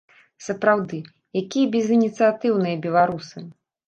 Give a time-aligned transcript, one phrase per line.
[0.45, 0.97] Сапраўды,
[1.41, 3.43] якія безыніцыятыўныя беларусы!